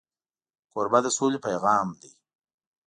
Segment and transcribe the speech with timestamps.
[0.71, 2.11] کوربه د سولې پیغام دی.